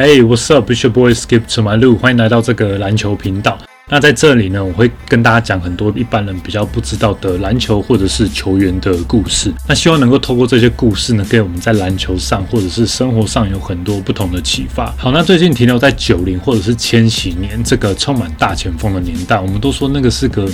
[0.00, 0.70] Hey, what's up?
[0.70, 3.58] It's your boy Skip to my loop，欢迎来到这个篮球频道。
[3.86, 9.52] 那在这里呢，我会跟大家讲很多一般人比较不知道的篮球或者是球员的故事。
[9.68, 14.90] 那希望能够透过这些故事呢，给我们在篮球上或者是生活上有很多不同的启发。
[14.96, 20.48] 好，那最近停留在九零或者是千禧年这个充满大前锋的年代，我们都说那个是个。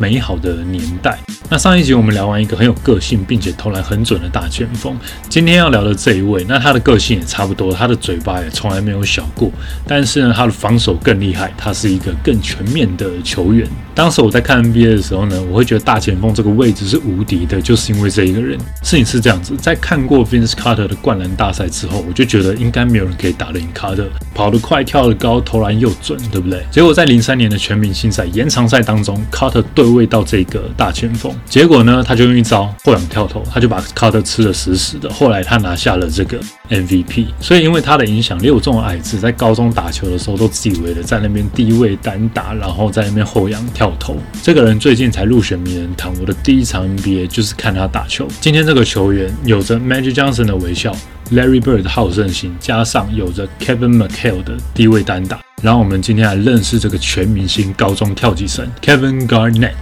[0.00, 1.18] 美好的年代。
[1.50, 4.96] 那上一集我们聊完一个很有个性并且投篮很准的大前锋，
[5.28, 9.50] 今天要聊的这一位，那他的个性也差不多，他的嘴巴也从来没有小过，
[9.86, 13.68] 但是呢，他的防守更厉害，他是一个更全面的球员。
[13.92, 18.56] 当时我在看 NBA 的时候呢，我会觉得大前锋这个位置是无敌的，就是因为这一个人。
[18.82, 26.64] 事情是这样子，在看过 Vince Carter 的灌篮大赛之后，我就觉得应该没有人可以打得赢 Carter，跑得快，跳得高，投篮又准，对不对？
[26.70, 35.10] 结果在零三年的全明星赛延长赛当中，Carter 对位到这个大前锋，结果呢，他就用一招后仰跳投，他就把 Carter 吃的死死的。
[35.10, 37.26] 后来他拿下了这个 MVP。
[37.40, 44.16] 所以因为他的影响力，我这种矮子在高中打球的时候都自以为的在那边低位单打，然后在那边后仰跳投。
[44.42, 48.26] 这个人最近才入选名人堂，我的第一场 NBA 就是看他打球。
[48.40, 50.94] 今天这个球员有着 Magic Johnson 的微笑
[51.32, 55.40] ，Larry Bird 的好胜心，加上有着 Kevin McHale 的低位单打。
[55.62, 59.74] 然后我们今天来认识这个全明星高中跳级生 Kevin Garnett。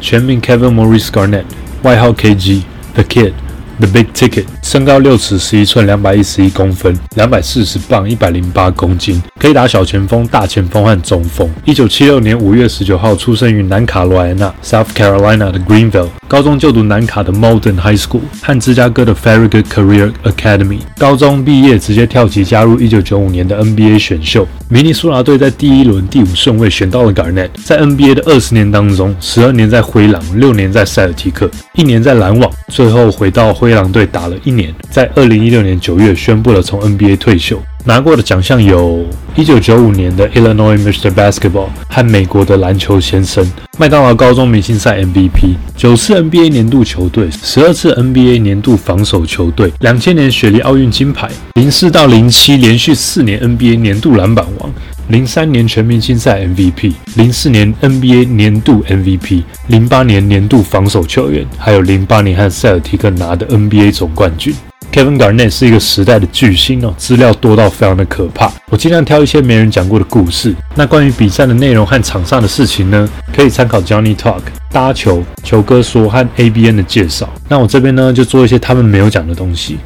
[0.00, 1.44] 全名 Kevin Maurice Garnett，
[1.82, 3.32] 外号 KG，The Kid
[3.78, 11.48] The Big Ticket，身高六尺十一寸，两百一十一公分，两百四十磅，一百零八公斤，可以打小前锋、大前锋和中锋。
[11.64, 16.08] 一九七六年五月十九号出生于南卡罗来纳 （South Carolina） 的 Greenville。
[16.28, 20.80] 高中就读南卡的 Molden High School 和芝加哥的 Farragut Career Academy。
[20.98, 24.48] 高中毕业直接跳级加入1995年的 NBA 选秀。
[24.68, 27.50] 明尼苏达队在第一轮第五顺位选到了 Garnett。
[27.64, 34.72] 在 NBA 的二十年当中，十二年在灰狼，六年在塞尔提克，一年在篮网，最后回到灰狼队打了一年。
[34.92, 37.60] 在二零一六年九月宣布了从 NBA 退休。
[37.86, 39.06] 拿过的奖项有
[39.36, 41.08] 1995年的 Illinois Mr.
[41.08, 54.68] Basketball 和美国的篮球先生，麦当劳高中明星赛 MVP，九次 NBA 年度球队，十二次 NBA 年度防守球队，两千年雪梨奥运金牌，零四到零七连续四年 NBA 年度篮板王，
[55.06, 64.52] 零三年全明星赛 MVP，零四年 NBA 年度 MVP，零八年年度防守球员，还有零八年和塞尔提克拿的 NBA 总冠军。
[64.96, 68.50] Kevin Garnett 是一个时代的巨星哦，资料多到非常的可怕。
[68.70, 70.54] 我尽量挑一些没人讲过的故事。
[70.74, 74.40] 那关于比赛的内容和场上的事情呢，可以参考 Johnny Talk、
[74.72, 77.28] 搭球、球哥说和 ABN 的介绍。
[77.46, 79.76] 那我这边呢，就做一些他们没有讲的东西。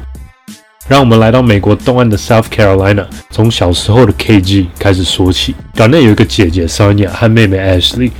[0.87, 5.53] 让我们来到美国东岸的 South Carolina，从小时候的 KG 开始说起。
[5.75, 8.11] Garnett 有一个姐姐 Sonia 和妹妹 Ashley。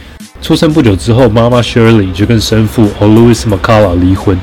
[0.42, 4.38] 出生不久之后，妈妈 Shirley 就跟生父 Louis mcculla 离婚。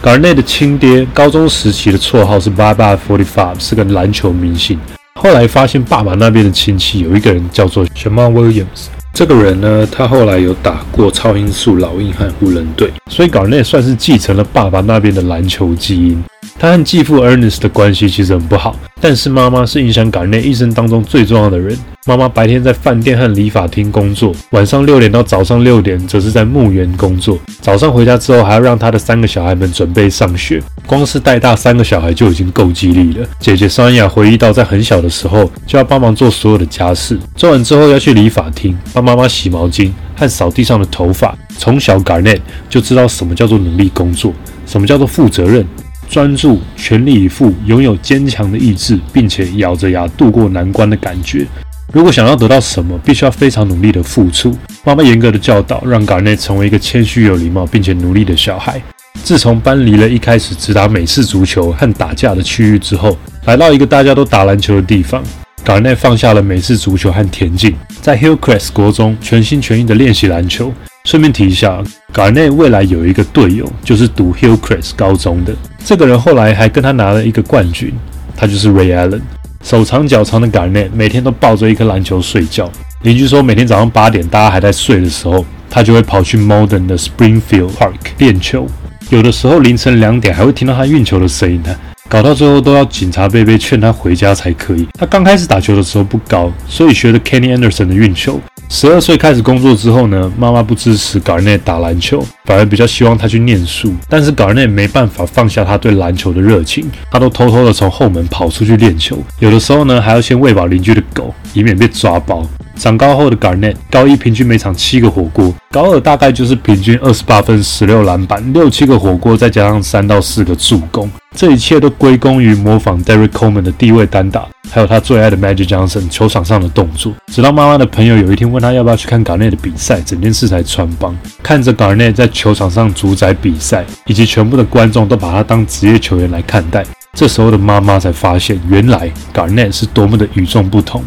[0.00, 4.78] Garnett 的亲爹高中时期的绰号是 Baba Forty Five，是个篮球明星。
[5.14, 16.22] 后来发现爸爸那边的亲戚有一个人叫做 Jamal Williams，这个人呢，他后来有打过超音速老鹰和湖人队，所以 Garnett 算是继承了爸爸那边的篮球基因。
[16.62, 21.76] 他和继父 Ernest 的关系其实很不好，但是妈妈是影响 Garnett 一生当中最重要的人。
[22.06, 27.36] 妈妈白天在饭店和理发厅工作，晚上六点到早上六点则是在墓园工作。
[27.60, 30.62] 早上回家之后，还要让他的三个小孩们准备上学。
[30.86, 33.26] 光是带大三个小孩就已经够激励了。
[33.40, 41.36] 姐姐桑雅回忆到，在很小的时候就要帮忙做所有的家事，做完之后要去理发厅帮妈妈洗毛巾和扫地上的头发。
[41.58, 42.38] 从小 Garnett
[42.70, 44.32] 就知道什么叫做努力工作，
[44.64, 45.66] 什么叫做负责任、
[46.12, 51.46] 专注、全力以赴，拥有坚强的意志，并且咬着牙度过难关的感觉。
[51.90, 54.54] 如果想要得到什么，必须要非常努力的付出。
[54.84, 58.78] 妈妈严格的教导，让冈内成为一个谦虚、有礼貌并且努力的小孩。
[59.24, 65.24] 自从搬离了一开始只打美式足球和打架的区域之后，来到一个大家都打篮球的地方
[65.64, 70.70] 冈内放下了美式足球和田径，在 Hillcrest 国中全心全意的练习篮球。
[71.04, 71.82] 顺便提一下
[72.14, 75.52] ，Garnet 未来有一个队友，就是读 Hillcrest 高中的
[75.84, 77.92] 这个人，后来还跟他拿了一个冠军，
[78.36, 79.20] 他就是 Ray Allen。
[79.64, 82.70] 手长脚长的 Garnet 每天都抱着一颗篮球睡觉。
[83.02, 88.66] 邻居说，每天早上八点，大家还在睡的时候，他就会跑去 Modern 的 Springfield Park 练球。
[89.10, 91.76] 有的时候凌晨两点还会听到他运球的声音呢，
[92.08, 94.86] 搞到最后都要警察贝贝劝他回家才可以。
[94.98, 98.40] 他刚开始打球的时候不高，所以学的 Kenny Anderson 的运球。
[98.74, 103.94] 十二岁开始工作之后呢，妈妈不支持搞人内打篮球，反而比较希望他去念书。
[104.08, 109.22] 但是搞人内没办法放下他对篮球的热情，他都偷偷的从后门跑出去练球。
[109.40, 112.48] 有的时候呢，还要先喂饱邻居的狗，以免被抓包。
[112.82, 121.08] 长高后的 Garnett，高一平均每场七个火锅，高二大概就是平均二十八分、十六篮板、六七个火锅，再加上三到四个助攻。
[121.36, 127.12] 这一切都归功于模仿 Derek Coleman 的低位单打，还有他最爱的 Magic Johnson 球场上的动作。
[127.32, 131.16] 直到妈妈的朋友有一天问他要不要去看 Garnett 的比赛，整件事才穿帮。
[131.40, 141.04] 看着 Garnett 在球场上主宰比赛，以及全部的观众都把他当职业球员来看待，这时候的妈妈才发现，原来 Garnett 是多么的与众不同。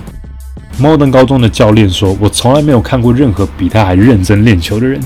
[0.77, 4.99] 摩登高中的教练说：“我从来没有看过任何比他还认真练球的人。”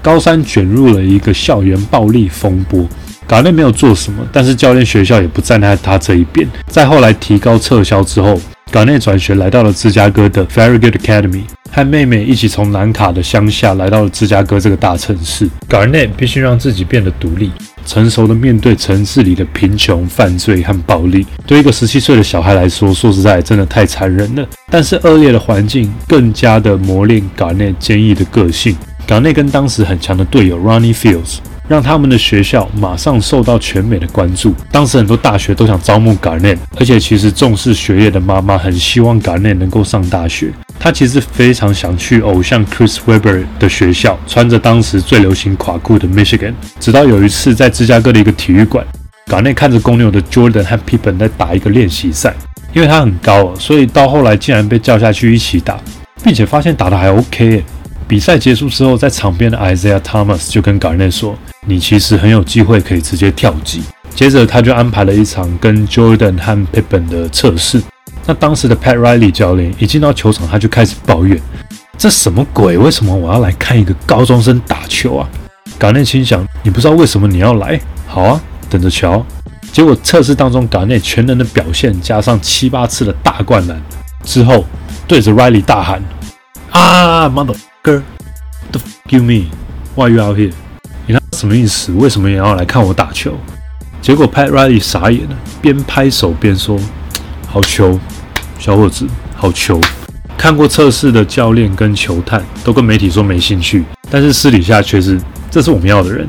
[0.00, 2.86] 高三卷入了一个校园暴力风波。
[3.26, 6.48] 港内没有做什么，但是教练学校也不站在他这一边。
[6.68, 15.46] 在后来提高撤销之后，港内转学来到了芝加哥的 Very Good Academy，和妹妹一起从南卡的乡下来到了芝加哥这个大城市。
[15.68, 17.50] 港内必须让自己变得独立、
[17.84, 21.26] 成熟的面对城市里的贫穷、犯罪和暴力。
[21.44, 24.48] 对一个十七岁的小孩来说，说实在真的太残忍了。
[24.70, 28.76] 但是恶劣的环境更加的磨练港内坚毅的个性。
[29.06, 31.38] 港内跟当时很强的队友 Ronnie Fields。
[31.68, 34.54] 让他们的学校马上受到全美的关注。
[34.72, 40.50] 当时很多大学都想招募 ghana 而且其实重视学业的妈妈很希望 ghana 能够上大学。
[40.80, 46.54] 他其实非常想去偶像 Chris Webber 的学校，穿着当时最流行垮裤的 Michigan。
[46.80, 48.82] 直到有一次在芝加哥的一个体育馆
[49.26, 52.34] ghana 看着公牛的 Jordan 和 Pippen 在打一个练习赛，
[52.72, 55.78] 因为他很高，所以到后来竟然被叫下去一起打，
[56.22, 57.64] 并且发现打得还 OK。
[58.06, 61.36] 比赛结束之后，在场边的 Isaiah Thomas 就跟 garnet 说。
[61.66, 63.82] 你其实很有机会可以直接跳级。
[64.14, 67.82] 接着他就安排了一场跟 Jordan 和 Pippen 的测试。
[68.24, 71.38] 那当时的 Pat Riley 教练一进到球场，他就开始抱怨
[71.98, 72.78] ：“这什么鬼？
[72.78, 75.28] 为什么我要来看一个高中生打球啊？”
[75.78, 77.78] 港内心想：“你不知道为什么你要来？
[78.06, 79.24] 好啊，等着瞧。”
[79.72, 83.80] 结果测试当中，港内全能的表现加上七八次的大灌篮
[84.24, 84.64] 之后，
[85.06, 86.02] 对着 Riley 大喊
[86.70, 90.52] ：“啊，motherfucker，the fuck you mean？Why you out here？”
[91.06, 91.92] 你他什么意思？
[91.92, 93.36] 为什么也要来看我打球？
[94.02, 96.78] 结果 Pat Riley 傻眼了，边拍手边说
[97.46, 97.98] ：“好球，
[98.58, 99.06] 小伙子，
[99.36, 99.80] 好球！”
[100.36, 105.20] 看过测试的教练跟球探都跟媒体说没兴趣，但是私底下却是
[105.50, 106.28] 这是我们要的人。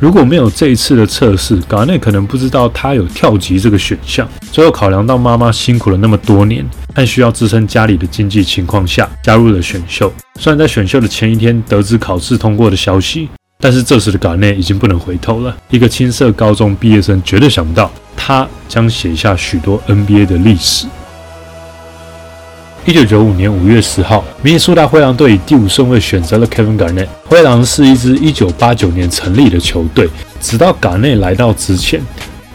[0.00, 4.26] 如果没有这一次的测试，港内可能不知道他有跳级这个选项。
[4.50, 10.10] 最后考量到妈妈辛苦了那么多年，但需要支撑家里的经济情况下，加入了选秀。
[10.36, 13.28] 虽然在选秀的前一天得知考试通过的消息。
[13.62, 15.54] 但是这时的港内已经不能回头了。
[15.68, 20.86] 一个青涩高中毕业生绝对想不到，他将写下许多 NBA 的历史。
[22.86, 27.06] 一九九五年五月十号，明尼苏达灰狼队以第五顺位选择了 Kevin Garnett。
[27.26, 30.08] 灰狼是一支一九八九年成立的球队，
[30.40, 32.00] 直到港内来到之前，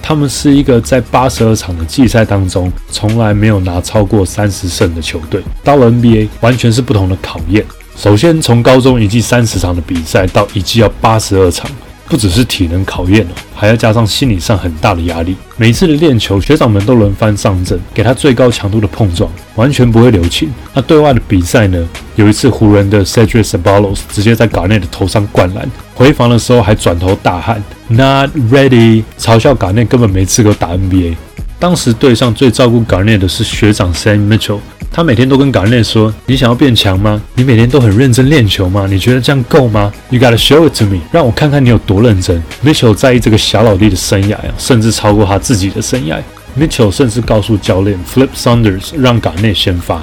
[0.01, 5.43] 他们是一个在八十二场的季赛当中从来没有拿超过三十胜的球队。
[5.63, 7.63] 到了 NBA，完全是不同的考验。
[7.95, 11.69] 首先，从高中一季三十场的比赛到一季要八十二场，
[12.07, 15.35] 不只是体能考验了，还要加上心理上很大的压力。
[15.57, 20.49] 每一次的练球，学长们都轮番上阵，给他最高强度的碰撞，完全不会留情。
[20.73, 21.87] 那对外的比赛呢？
[22.15, 31.15] 有一次，湖人的 Cedric Sabalos 直接在港内的头上灌篮，回防的时候还转头大喊 “Not ready”，嘲笑港内根本没资格打 NBA。
[31.57, 34.59] 当时队上最照顾 Garnett 的是学长 Sam Mitchell。
[34.91, 37.21] 他每天都跟港内说：“你想要变强吗？
[37.35, 38.87] 你每天都很认真练球吗？
[38.89, 46.17] 你觉得这样够吗？You gotta show it to me，让我看看你有多认真。” Mitchell 在意这个小老弟的生涯呀，甚至超过他自己的生涯。
[46.57, 50.01] Mitchell 甚至告诉教练 Flip Saunders 让港内先发，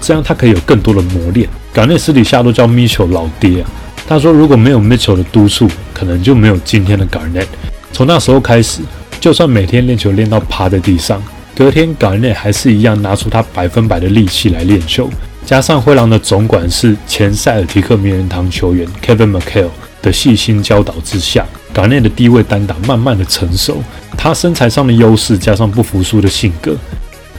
[0.00, 1.48] 这样他可以有更多的磨练。
[1.72, 3.70] 港内私底下都叫 Mitchell 老爹啊。
[4.08, 7.46] 他说：“如果没有 Mitchell 的督促，可能就没有今天的 Garnett。”
[7.92, 8.80] 从那时候开始，
[9.22, 11.22] 就算每天练球练到趴在地上。
[11.54, 15.08] 隔天，港内还是一样拿出他百分百的力气来练球。
[15.46, 19.68] 加上灰狼的总管是前塞尔提克名人堂球员 Kevin McHale
[20.02, 23.80] 的细心教导之下，港内的低位单打慢慢的成熟。
[24.18, 26.76] 他身材上的优势加上不服输的性格，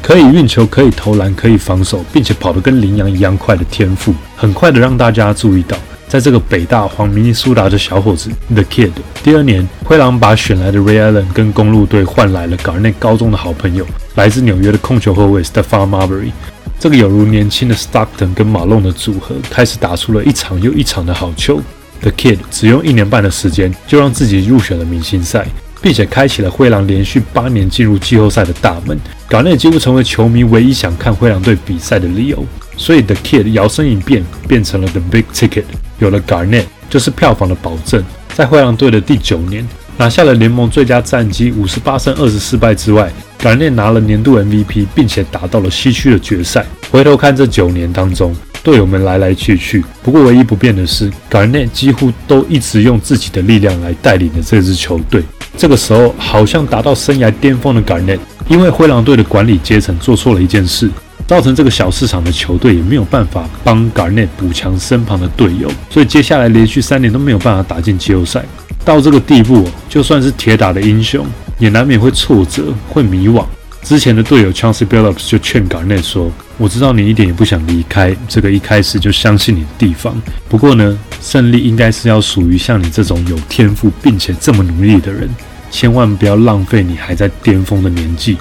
[0.01, 5.77] 可以运球，可以投篮，可以防守，并且跑得跟羚羊一样快的天赋，很快的让大家注意到。
[6.13, 8.91] 在这个北大黄明尼苏达的小伙子 The Kid，
[9.23, 16.31] 第二年灰狼把选来的 Ray Allen 跟公路队换来了 Garnett 高中的好朋友，来自纽约的控球后卫 Stephon Marbury。
[16.79, 21.59] 这个有如年轻的 Stockton 跟马龙的组合，开始打出了一场又一场的好球。
[22.01, 25.47] The Kid 只用一年半的时间，就让自己入选了明星赛，
[25.81, 28.95] 并且开启了灰狼连续八年进入季后赛的大门。
[29.27, 32.45] Garnett 几乎成为球迷唯一想看灰狼队比赛的理由。
[32.77, 35.65] 所以 The Kid 摇身一变，变成了 The Big Ticket。
[35.99, 38.03] 有了 Garnett，就是票房的保证。
[38.33, 46.65] 在灰狼队的第九年，拿下了联盟最佳战绩五十八胜二十四败之外，Garnett 拿了年度 MVP，并且打到了西区的决赛。
[46.89, 55.23] 回头看这九年当中，队友们来来去去，不过唯一不变的是，Garnett 几乎都一直用自己的力量来带领着这支球队。
[55.55, 60.89] 这个时候好像达到生涯巅峰的 Garnett，因为灰狼队的管理阶层做错了一件事，
[61.27, 68.43] 造成这个小市场的球队也没有办法帮 Garnett 补强身旁的队友，所以接下来连续三年都没有办法打进季后赛。
[68.85, 71.25] 到这个地步，就算是铁打的英雄，
[71.57, 73.45] 也难免会挫折、会迷惘。
[73.81, 80.15] 之前的队友 Chance Billups 就劝 Garnett 说：“我知道你一点也不想离开这个一开始就相信你的地方，
[80.47, 85.29] 不过呢，胜利应该是要属于像你这种有天赋并且这么努力的人，
[85.69, 88.37] 千万不要浪费你还在巅峰的年纪。”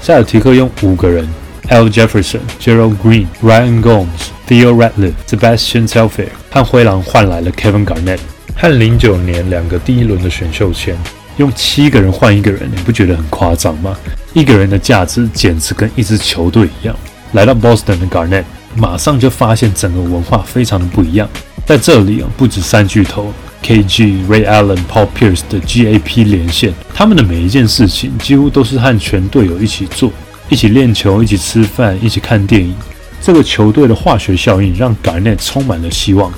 [0.00, 1.26] 塞尔提克用五个人
[1.68, 4.06] ：Al Jefferson、Gerald Green、Ryan Gomes、
[4.48, 8.18] Theo Ratliff、Sebastian Telfair 和灰狼换来了 Kevin Garnett。
[8.54, 10.94] 和零九年两个第一轮的选秀签，
[11.38, 13.96] 用七个人换一个人，你不觉得很夸张吗？
[14.34, 16.94] 一个人的价值简直跟一支球队一样。
[17.32, 18.44] 来到 Boston 的 Garnett，
[18.76, 21.28] 马上就发现整个文化非常的不一样。
[21.64, 30.12] 在这里啊，不止三巨头 KG、Ray Allen、Paul Pierce 的 GAP 连线，他们的每一件事情几乎都是和全队友一起做，
[30.48, 32.74] 一起练球，一起吃饭，一起看电影。
[33.20, 36.32] 这个球队的化学效应让 Garnett 充满了希望。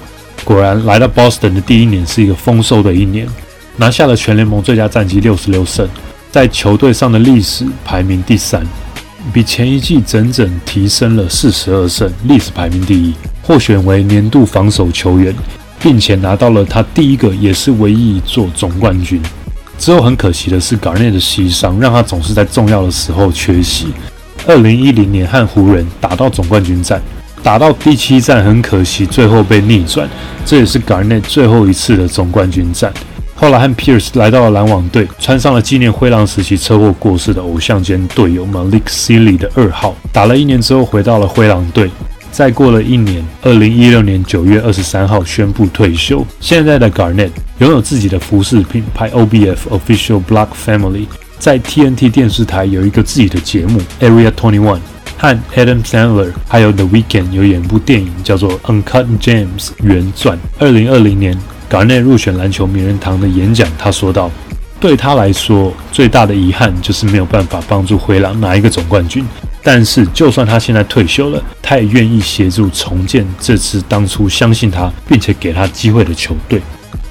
[0.44, 3.26] 果然，来到 Boston 的第一年是一个丰收的一年，
[3.76, 5.88] 拿下了全联盟最佳战绩六十六胜，
[6.30, 8.62] 在球队上的历史排名第三，
[9.32, 15.34] 比前一季整整提升了四十二胜，历史排名第一，获选为年度防守球员，
[15.80, 19.22] 并且拿到了他第一个也是唯一一座总冠军。
[19.78, 23.88] 之后很可惜的是，Garnett 的膝伤让他总是在重要的时候缺席。
[24.46, 27.00] 二零一零年和湖人打到总冠军战。
[27.42, 30.08] 打到第七战，很可惜，最后被逆转。
[30.46, 32.90] 这也是 Garnett 最后一次的总冠军战。
[33.34, 39.94] 后来和 Pierce 来到了篮网队，穿上了纪念灰狼时期车祸过世的偶像兼队友 Malik Sealy 的二号。
[40.10, 41.90] 打了一年之后，回到了灰狼队。
[42.32, 46.26] 再过了一年，二零一六年九月二十三号宣布退休。
[46.40, 51.06] 现在的 Garnett 拥有自己的服饰品牌 OBF Official Block Family，
[51.38, 54.80] 在 TNT 电视台有一个自己的节目 Area Twenty One。
[55.16, 59.46] 和 Adam Sandler 还有 The Weekend 有演一部电影叫做《Uncut James》
[59.82, 60.36] 原传。
[60.58, 61.38] 二零二零年
[61.70, 64.28] ghana 入选篮球名人堂的演讲，他说道
[64.80, 69.24] ：“对他来说，最大的遗憾就是没有办法帮助灰狼拿一个总冠军。
[69.62, 76.60] 但是，就算他现在退休了，他也愿意协助重建这支当初相信他并且给他机会的球队。”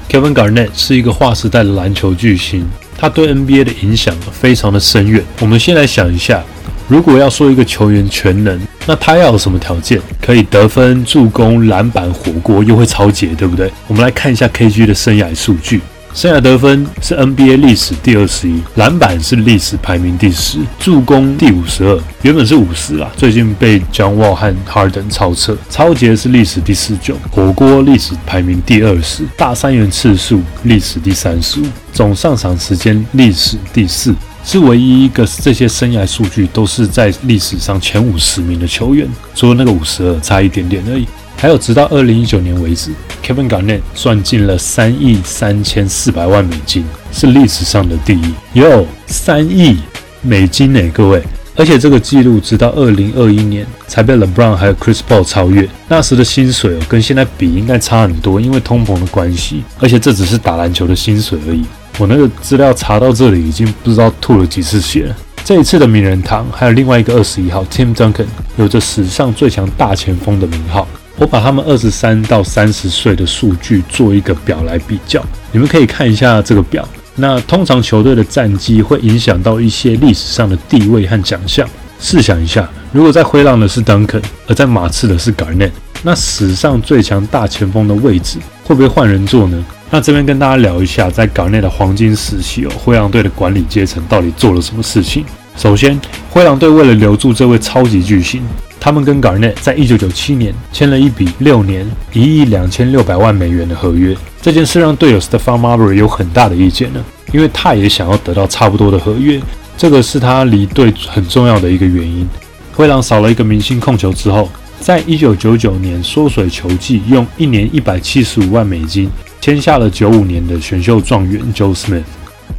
[0.10, 2.66] Kevin Garnett 是一个划时代的篮球巨星，
[2.98, 5.24] 他对 NBA 的影响非常的深远。
[5.40, 6.44] 我们先来想一下。
[6.90, 10.00] 如果要说一个球员全能，那他要有什么条件？
[10.22, 13.72] 可以得分、助攻、篮板、火锅，又会超节，对不对？
[13.88, 15.80] 我们来看一下 KG 的生涯数据。
[16.14, 25.58] 生涯得分是 NBA 历史第二十一，篮板是历史排名第十，助攻第五十二，原本是五十啦，最近被 John Wall 和 Harden 超车。
[25.72, 34.14] 超节是历史第十九，火锅历史排名第二十，大三元次数历史第三十五，总上场时间历史第四。
[34.46, 41.08] 是唯一一个这些生涯数据都是在历史上前五十名的球员，除了那个五十二差一点点而已。
[41.44, 48.34] 还有，直到二零一九年为止，Kevin Garnett 赚进了三亿三千四百万美金，是历史上的第一。
[48.54, 49.78] 有三亿
[50.22, 51.22] 美金呢，各位！
[51.58, 55.68] 而且这个记录直到二零二一年才被 LeBron 还有 Chris Paul 超越。
[55.90, 59.66] 那时的薪水哦，跟现在比应该差很多，因为通膨的关系。
[59.80, 61.66] 而且这只是打篮球的薪水而已。
[61.98, 65.16] 我那个资料查到这里，已经不知道吐了几次血了。
[65.44, 70.88] 这一次的名人堂还有另外一个二十一号 Tim Duncan，有着史上最强大前锋的名号。
[71.24, 76.86] 我把他们二十三到三十岁的数据做一个表来比较，你们可以看一下这个表。
[77.16, 81.66] 那通常球队的战绩会影响到一些历史上的地位和奖项。
[81.98, 89.64] 试想一下，如果在灰狼的是 Duncan，而在马刺的是 Garnett，那史上最强大前锋的位置会不会换人做呢？
[89.90, 95.24] 那这边跟大家聊一下，在 Garnett 的黄金时期哦，灰狼队的管理阶层到底做了什么事情？
[95.56, 95.98] 首先，
[96.30, 98.42] 灰狼队为了留住这位超级巨星，
[98.84, 104.14] 他们跟 Garnett 在一九九七年签了一笔六年一亿两千六百万美元的合约。
[104.42, 109.42] 这件事让队友 Stephon Marbury 有很大的意见呢，因为他也想要得到差不多的合约，
[109.78, 112.28] 这个是他离队很重要的一个原因。
[112.74, 114.50] 灰狼少了一个明星控球之后，
[114.82, 119.10] 在一九九九年缩水球季，用一年一百七十五万美金。
[119.40, 122.04] 签下了九五年的选秀状元 Joe Smith，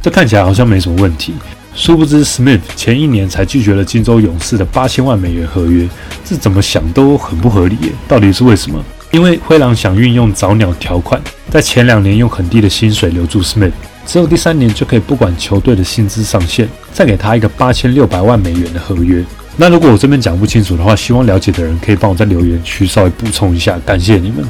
[0.01, 1.35] 这看起来好像没什么问题。
[1.75, 5.87] 殊不知 Smith 前一年才拒绝了金州勇士的八千万美元合约，
[6.23, 7.89] 这怎么想都很不合理耶。
[8.07, 8.81] 到底是为什么？
[9.11, 13.71] 因为灰狼想运用早鸟条款，在前两年用很低的薪水留住 Smith，
[14.05, 19.23] 之后第三年就可以不管球队的薪资上限，再给他一个八千六百万美元的合约。
[19.57, 24.43] 那如果我这边讲不清楚的话，希望了解的人可以帮我在留言区稍微补充一下，感谢你们。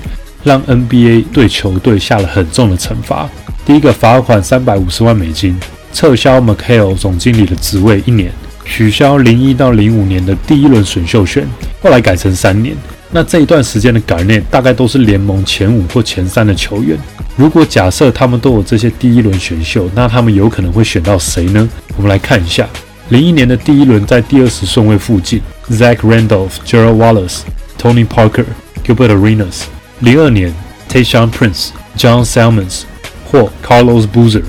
[0.44, 3.28] 让 NBA 对球队下了很重的惩罚。
[3.66, 5.60] 第一个罚款三百五十万美金，
[5.96, 8.30] 撤销 McHale 总经理的职位一年，
[8.66, 11.48] 取消零一到零五年的第一轮选秀权，
[11.82, 12.76] 后来改成三年。
[13.12, 17.00] 那这一段时间的改练大概都是联盟前五或前三的球员。
[17.38, 21.70] 如果假设他们都有这些第一轮选秀，那他们有可能会选到谁呢？
[21.96, 22.68] 我们来看一下，
[23.08, 27.40] 零一年的第一轮在第二十顺位附近，Zach Randolph、Gerald Wallace、
[27.82, 28.44] Tony Parker、
[28.86, 29.62] Gilbert Arenas。
[30.02, 30.54] 零二年
[30.90, 32.82] t a y s h a n Prince、John Salmons
[33.24, 34.44] 或 Carlos Boozer、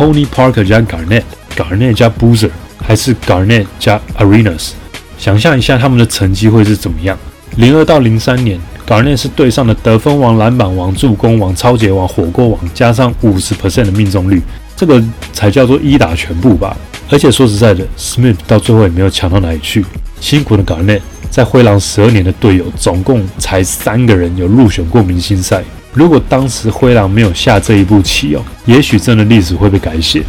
[0.00, 2.48] Tony Parker 加 Garnett，Garnett 加 Boozer，
[2.82, 4.70] 还是 Garnett 加 Arenas？
[5.18, 7.18] 想象一下他们的成绩会是怎么样？
[7.56, 14.40] 零二到零三年，Garnett 是队上的得分王、篮板王、助攻王、超级王、火锅王，加上五十 percent 的命中率，
[14.74, 15.04] 这个
[15.34, 16.74] 才叫做一打全部吧。
[17.10, 19.84] 而且说实在的，Smith 到最后也没有强到哪里去。
[20.18, 25.62] 辛苦的 Garnett 在灰狼十二年的队友，总共才三个人有入选过明星赛。
[25.92, 30.22] 如果当时灰狼没有下这一步棋哦，也许真的历史会被改写。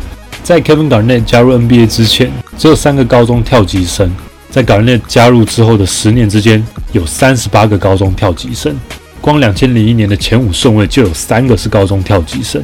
[0.44, 4.12] 在 Kevin Garnett 加入 NBA 之前，只有三个高中跳级生。
[4.50, 8.76] 在 Garnett 加入之后的十年之间，有三十八个高中跳级生。
[9.22, 12.62] 光两千零一年的前五顺位就有三个是高中跳级生。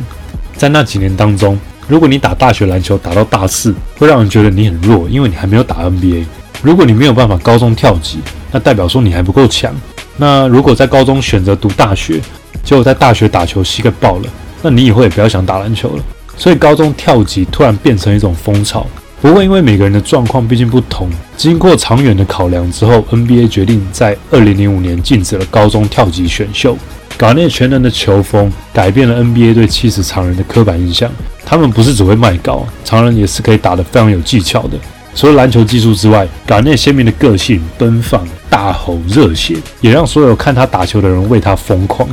[0.56, 6.26] 在那几年当中，如果你打大学篮球打到大四，会让人觉得你很弱，因为你还没有打 NBA。
[6.64, 8.18] 如果你没有办法高中跳级，
[8.52, 9.72] 那代表说你还不够强。
[10.18, 12.20] 那如果在高中选择读大学，
[12.68, 14.30] 结果在大学打球膝盖爆了，
[14.62, 16.04] 那你以后也不要想打篮球了。
[16.36, 18.86] 所以高中跳级突然变成一种风潮。
[19.22, 26.78] 不过，因为每个人的状况毕竟不同，经过长远的考量之后，NBA 决定在二零零五年禁止了高中跳级选秀。
[27.18, 31.10] 港内全能的球风改变了 NBA 对七十常人的刻板印象，
[31.46, 34.78] 他们不是只会卖高，常人也是可以打得非常有技巧的。
[35.16, 42.08] 除了篮球技术之外，港内鲜明的个性、奔放、大吼、热血，也让所有看他打球的人为他疯狂。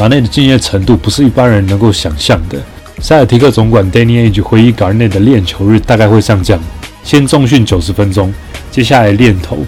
[0.00, 2.58] 港内的敬业程度不是一般人能够想象的。
[3.02, 6.62] 塞尔提克总管 Danny Age 回忆 Garnett 的练球日大概会像这样：
[7.04, 8.32] 先重训九十分钟，
[8.70, 9.58] 接下来练投，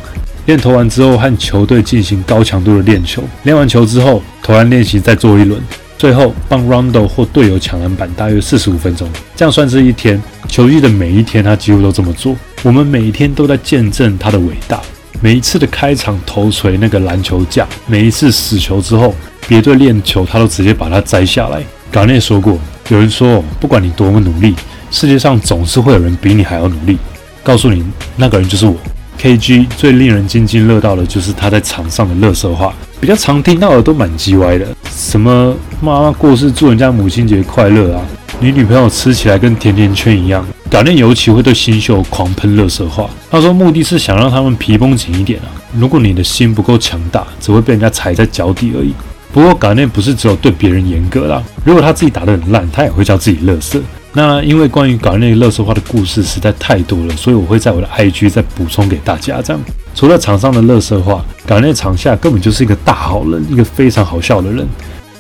[0.47, 5.61] 练投完之后和球队进行高强度的练球，练完球之后投篮练习再做一轮，
[5.99, 9.07] 最后帮 Rondo 或队友抢篮板，大约四十五分钟。
[9.37, 10.19] 这样算是一天。
[10.49, 12.35] 球季的每一天他几乎都这么做。
[12.63, 14.81] 我们每一天都在见证他的伟大。
[15.21, 19.15] 每一次的开场头锤那个篮球架，每一次死球之后
[19.53, 21.63] 别队练球，他都直接把它摘下来。
[21.91, 22.59] 冈内说过。
[22.89, 24.55] 有人说，不管你多么努力，
[24.91, 26.97] 世界上总是会有人比你还要努力。
[27.43, 27.85] 告诉你，
[28.17, 28.75] 那个人就是我。
[29.21, 38.03] KG 最令人津津乐道的就是他在场上的乐色话，比较常听到的都蛮叽歪的，什么妈妈过世祝人家母亲节快乐啊，
[38.41, 40.43] 你女朋友吃起来跟甜甜圈一样。
[40.71, 45.53] 改练尤其会对新秀狂喷乐色话，他说目的是想让他们皮绷紧一点啊。
[45.79, 48.95] 如果你的心不够强大，只会被人家踩在脚底而已。
[49.33, 51.43] 不过，港内不是只有对别人严格啦。
[51.65, 53.81] 如果他自己打得很烂，他也会叫自己乐色。
[54.13, 59.41] 那因为关于港内乐色化的故事实在太多了，所以我会在我的 IG 再补充给大家。
[59.41, 59.63] 这样，
[59.95, 64.69] 除了场上的乐色化，港内场下根本就是一个大好人，一个非常好笑的人。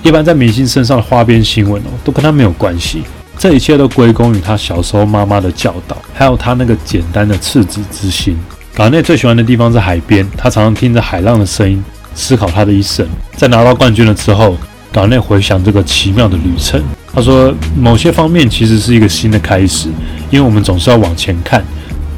[0.03, 3.03] 一般在明星身上的花边新闻哦，都跟他没有关系。
[3.38, 8.37] 这一切都归功于他小时候妈妈的教导，还有他那个简单的赤子之心。
[8.75, 11.83] 港内最喜欢的地方是海边，他常常听着海浪的声音。
[12.14, 14.57] 思考他的一生，在拿到冠军了之后，
[14.92, 16.83] 岛内回想这个奇妙的旅程。
[17.14, 19.88] 他说，某些方面其实是一个新的开始，
[20.31, 21.62] 因为我们总是要往前看。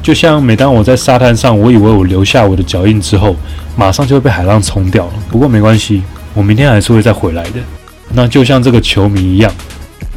[0.01, 3.35] 就像每当我在沙滩上，我以为我留下我的脚印之后，
[3.75, 5.13] 马上就会被海浪冲掉了。
[5.29, 6.03] 不过没关系，
[6.33, 7.59] 我明天还是会再回来的。
[8.13, 9.51] 那就像这个球迷一样，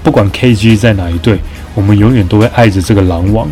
[0.03, 1.39] 不管 KG 在哪一队，
[1.75, 3.51] 我们永远都会爱着这个狼王。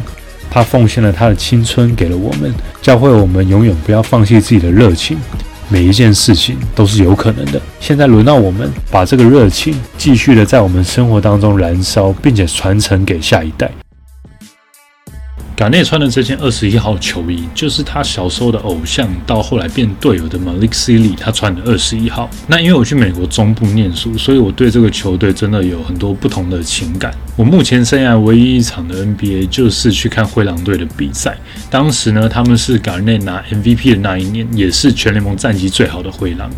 [0.51, 5.19] 他奉献了他的青春给了我们，教会我们永远不要放弃自己的热情。
[5.68, 7.61] 每一件事情都是有可能的。
[7.81, 13.70] 现在轮到我们把这个热情继续的在我们生活当中燃烧，并且传承给下一代。
[15.57, 22.29] 港内穿的这件二十一号球衣，就是他小时候的偶像，到后来变队友的 Malik Sealy，他穿的二十一号。
[22.47, 27.11] 那因为我去美国中部念书，所以我对这个球队真的有很多不同的情感。
[27.37, 31.35] 我目前生涯唯一一场的 NBA 就是去看灰狼队的比赛，
[31.71, 36.51] 当时呢，他们是港内拿 MVP 的那一年，也是全联盟战绩最好的灰狼。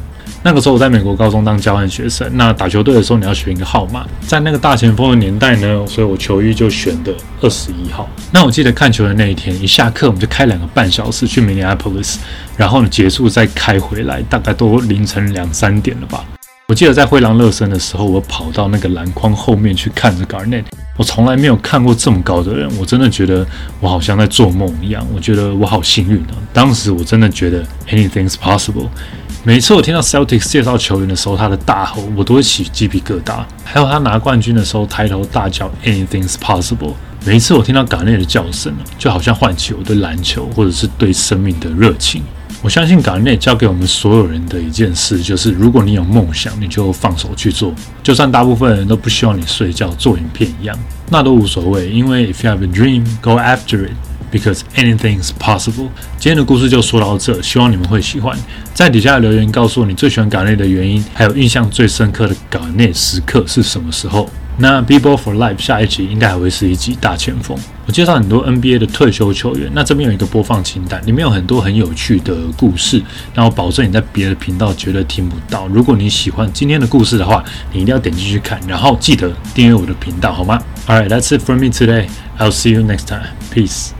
[0.43, 8.09] 那个时候我在美国高中当交换学生，那打球队的时候你要选一个号码，在那个大前锋的年代呢，所以我球衣就选的二十一号。
[8.31, 12.17] 那我记得看球的那一天，一下课我们就开两个半小时去 Minneapolis，
[12.57, 16.25] 然后呢结束再开回来，大概都凌晨两三点了吧。
[16.69, 20.65] 我记得在灰狼热身的时候，我跑到那个篮筐后面去看着 Garnett，
[20.97, 23.45] 我从来没有看过这么高的人，我真的觉得
[23.81, 26.37] 我好像在做梦一样，我觉得我好幸运啊！
[26.53, 28.89] 当时我真的觉得 Anything's possible。
[29.49, 33.43] 每次我听到 Celtics 介绍球员的时候，他的大吼，我都会起鸡皮疙瘩。
[33.65, 36.93] 还有他拿冠军的时候，抬头大叫 "Anything's possible"，
[37.25, 42.23] 每一次我听到港内的叫声就好像唤起我对篮球或者是对生命的热情。
[42.61, 53.93] 我相信港内教给我们所有人的一件事，就是如果你有梦想，你就放手去做，就算大部分人都不希望你睡觉做影片一样，那都无所谓，因为 if you have a dream, go after it.
[54.31, 55.89] Because anything is possible。
[56.19, 58.39] 今天的故事就说到这，希望你们会喜欢。
[58.75, 64.29] 在底下留言告诉我你最喜欢港内的原因，还有印象最深刻的港内时刻是什么时候。
[64.61, 67.57] 那 b e b o for Life 下一集应该还会是一集大前锋。
[67.87, 73.01] 我介绍很多 NBA 的退休球员，那这边有一个播放清单，里面有很多很有趣的故事。
[73.35, 75.69] 那我保证你在别的频道绝对听不到。
[75.69, 82.09] 如果你喜欢今天的故事的话，你一定要点进去看，然后记得订阅我的频道，好吗？All right, that's it for me today.
[82.39, 83.29] I'll see you next time.
[83.55, 83.98] Peace.